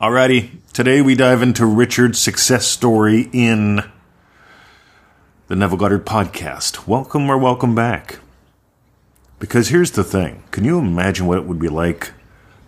[0.00, 3.82] Alrighty, today we dive into Richard's success story in
[5.48, 6.86] the Neville Goddard podcast.
[6.86, 8.18] Welcome or welcome back.
[9.38, 12.12] Because here's the thing can you imagine what it would be like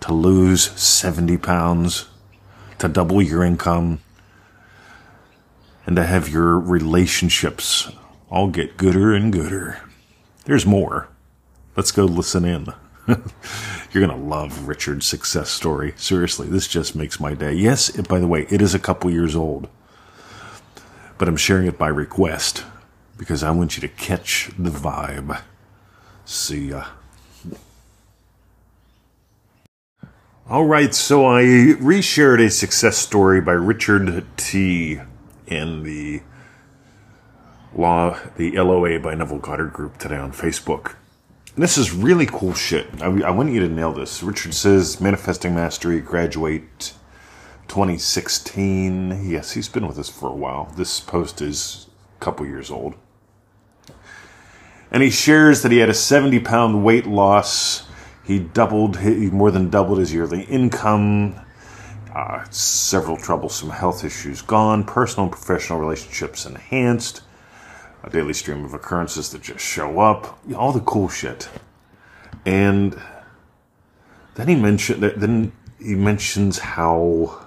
[0.00, 2.06] to lose 70 pounds,
[2.78, 4.00] to double your income,
[5.86, 7.90] and to have your relationships
[8.28, 9.80] all get gooder and gooder?
[10.44, 11.08] There's more.
[11.76, 12.66] Let's go listen in.
[13.08, 15.94] You're going to love Richard's success story.
[15.96, 17.52] Seriously, this just makes my day.
[17.52, 19.68] Yes, it, by the way, it is a couple years old,
[21.18, 22.64] but I'm sharing it by request
[23.18, 25.42] because I want you to catch the vibe.
[26.24, 26.86] See ya.
[30.48, 35.00] All right, so I reshared a success story by Richard T.
[35.46, 36.22] in the
[37.74, 40.94] law, the LOA by Neville Goddard group today on Facebook.
[41.54, 42.86] This is really cool shit.
[43.02, 44.22] I, I want you to nail this.
[44.22, 46.94] Richard says Manifesting Mastery, graduate
[47.68, 49.28] 2016.
[49.28, 50.72] Yes, he's been with us for a while.
[50.78, 52.94] This post is a couple years old.
[54.90, 57.86] And he shares that he had a 70 pound weight loss.
[58.24, 61.38] He doubled, he more than doubled his yearly income.
[62.14, 64.84] Uh, several troublesome health issues gone.
[64.84, 67.20] Personal and professional relationships enhanced
[68.02, 71.48] a daily stream of occurrences that just show up, all the cool shit.
[72.44, 73.00] And
[74.34, 77.40] then he mentioned then he mentions how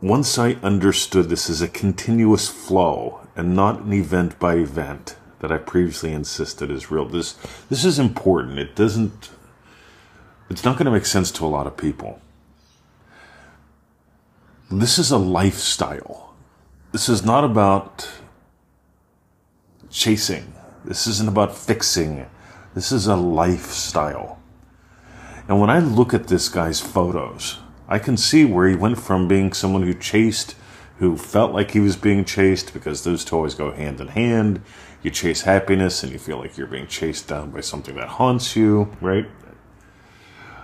[0.00, 5.50] once I understood this as a continuous flow and not an event by event that
[5.50, 7.06] I previously insisted is real.
[7.06, 7.32] This
[7.68, 8.58] this is important.
[8.58, 9.30] It doesn't
[10.50, 12.20] it's not going to make sense to a lot of people.
[14.70, 16.33] This is a lifestyle
[16.94, 18.08] this is not about
[19.90, 20.54] chasing.
[20.84, 22.24] This isn't about fixing.
[22.72, 24.38] This is a lifestyle.
[25.48, 29.26] And when I look at this guy's photos, I can see where he went from
[29.26, 30.54] being someone who chased,
[30.98, 34.62] who felt like he was being chased, because those two always go hand in hand.
[35.02, 38.54] You chase happiness and you feel like you're being chased down by something that haunts
[38.54, 39.26] you, right?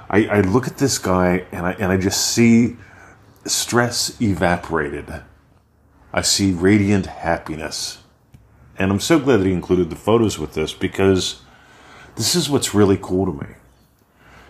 [0.08, 2.76] I, I look at this guy and I, and I just see
[3.46, 5.24] stress evaporated
[6.12, 7.98] I see radiant happiness.
[8.78, 11.42] And I'm so glad that he included the photos with this because
[12.16, 13.54] this is what's really cool to me.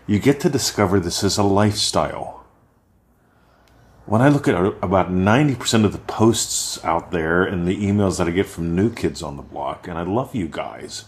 [0.07, 2.45] You get to discover this as a lifestyle.
[4.07, 8.27] When I look at about 90% of the posts out there and the emails that
[8.27, 11.05] I get from new kids on the block, and I love you guys,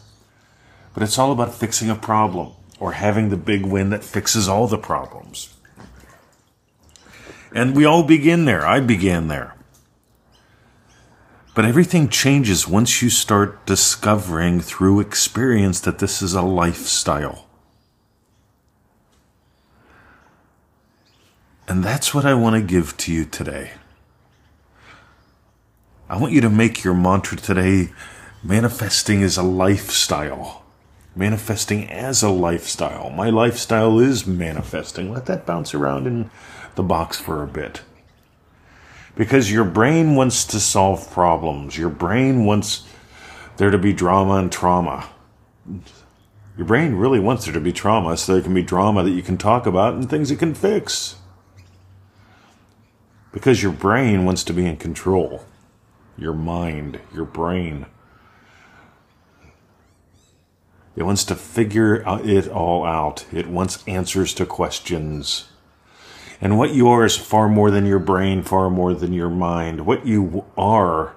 [0.95, 4.67] but it's all about fixing a problem or having the big win that fixes all
[4.67, 5.55] the problems.
[7.55, 8.67] And we all begin there.
[8.67, 9.55] I began there.
[11.55, 17.47] But everything changes once you start discovering through experience that this is a lifestyle.
[21.69, 23.73] And that's what I want to give to you today.
[26.09, 27.93] I want you to make your mantra today
[28.43, 30.65] manifesting is a lifestyle.
[31.15, 33.11] Manifesting as a lifestyle.
[33.11, 35.13] My lifestyle is manifesting.
[35.13, 36.31] Let that bounce around in
[36.77, 37.83] the box for a bit
[39.15, 41.77] because your brain wants to solve problems.
[41.77, 42.87] Your brain wants
[43.57, 45.09] there to be drama and trauma.
[46.57, 49.23] Your brain really wants there to be trauma so there can be drama that you
[49.23, 51.17] can talk about and things it can fix.
[53.33, 55.45] Because your brain wants to be in control.
[56.19, 57.87] Your mind, your brain.
[60.95, 63.25] It wants to figure it all out.
[63.33, 65.49] It wants answers to questions.
[66.43, 69.87] And what you are is far more than your brain, far more than your mind.
[69.87, 71.15] What you are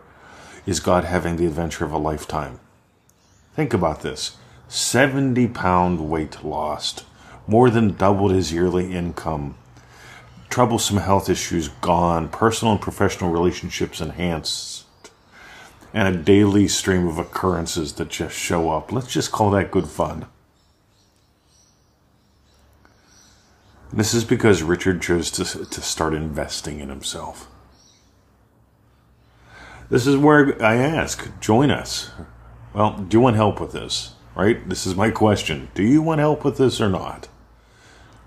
[0.68, 2.60] is God having the adventure of a lifetime.
[3.56, 4.38] Think about this
[4.68, 7.06] 70 pound weight lost,
[7.48, 9.56] more than doubled his yearly income,
[10.52, 14.86] troublesome health issues gone, personal and professional relationships enhanced,
[15.92, 18.92] and a daily stream of occurrences that just show up.
[18.92, 20.28] Let's just call that good fun.
[23.96, 27.48] This is because Richard chose to, to start investing in himself.
[29.90, 32.12] This is where I ask, join us.
[32.74, 34.16] Well, do you want help with this?
[34.36, 34.68] Right?
[34.68, 35.70] This is my question.
[35.74, 37.30] Do you want help with this or not?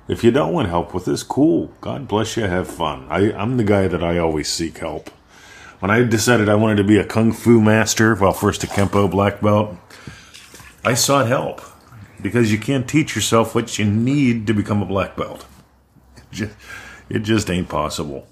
[0.09, 1.71] If you don't want help with this, cool.
[1.83, 2.45] God bless you.
[2.45, 3.07] Have fun.
[3.11, 5.11] I, I'm the guy that I always seek help.
[5.81, 9.11] When I decided I wanted to be a kung fu master, well, first a Kempo
[9.11, 9.77] black belt,
[10.83, 11.61] I sought help
[12.23, 15.45] because you can't teach yourself what you need to become a black belt.
[17.11, 18.27] It just ain't possible.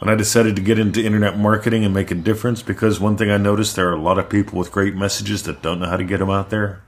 [0.00, 3.30] When I decided to get into internet marketing and make a difference, because one thing
[3.30, 5.96] I noticed there are a lot of people with great messages that don't know how
[5.96, 6.82] to get them out there.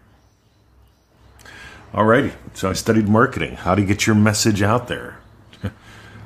[1.93, 5.19] Alrighty, so I studied marketing, how to get your message out there,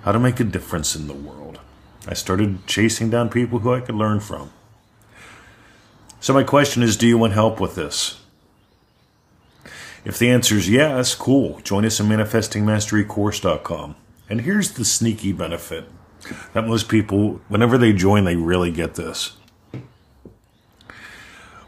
[0.03, 1.61] how to make a difference in the world.
[2.07, 4.51] I started chasing down people who I could learn from.
[6.21, 8.21] So, my question is do you want help with this?
[10.05, 11.61] If the answer is yes, cool.
[11.61, 13.97] Join us at manifestingmasterycourse.com.
[14.29, 15.87] And here's the sneaky benefit
[16.53, 19.37] that most people, whenever they join, they really get this.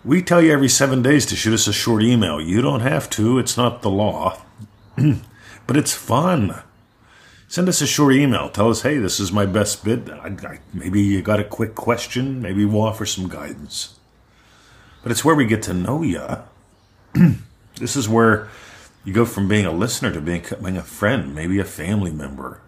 [0.04, 2.40] We tell you every seven days to shoot us a short email.
[2.40, 4.40] You don't have to, it's not the law.
[5.66, 6.62] but it's fun.
[7.48, 8.48] Send us a short email.
[8.48, 10.10] Tell us, hey, this is my best bid.
[10.10, 12.40] I, I, maybe you got a quick question.
[12.40, 13.98] Maybe we'll offer some guidance.
[15.02, 16.24] But it's where we get to know you.
[17.76, 18.48] this is where
[19.04, 20.44] you go from being a listener to being
[20.76, 22.60] a friend, maybe a family member.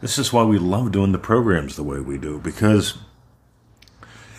[0.00, 2.98] This is why we love doing the programs the way we do, because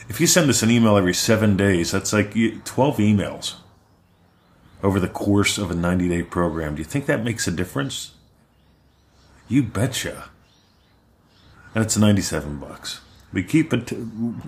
[0.09, 3.55] if you send us an email every seven days, that's like 12 emails
[4.83, 6.75] over the course of a 90 day program.
[6.75, 8.11] Do you think that makes a difference?
[9.47, 10.29] You betcha.
[11.73, 13.01] And it's 97 bucks.
[13.31, 13.91] We keep it,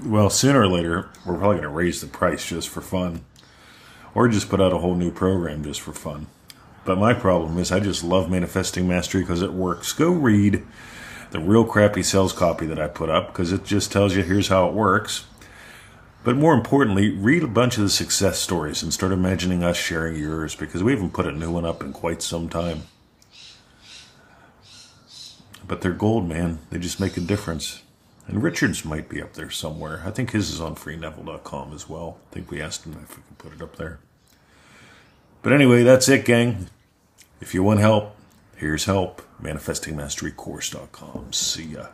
[0.05, 3.25] well, sooner or later, we're probably going to raise the price just for fun.
[4.15, 6.25] Or just put out a whole new program just for fun.
[6.85, 9.93] But my problem is I just love Manifesting Mastery because it works.
[9.93, 10.63] Go read
[11.31, 14.47] the real crappy sales copy that I put up because it just tells you here's
[14.47, 15.25] how it works.
[16.23, 20.15] But more importantly, read a bunch of the success stories and start imagining us sharing
[20.15, 22.83] yours because we haven't put a new one up in quite some time.
[25.67, 26.59] But they're gold, man.
[26.69, 27.83] They just make a difference.
[28.27, 30.01] And Richard's might be up there somewhere.
[30.05, 32.17] I think his is on freeneville.com as well.
[32.31, 33.99] I think we asked him if we could put it up there.
[35.45, 36.69] But anyway, that's it, gang.
[37.39, 38.15] If you want help,
[38.55, 39.21] here's help.
[39.43, 41.33] ManifestingMasteryCourse.com.
[41.33, 41.85] See ya.